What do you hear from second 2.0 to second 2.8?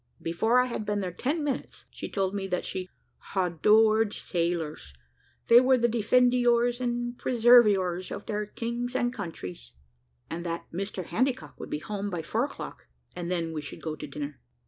told me that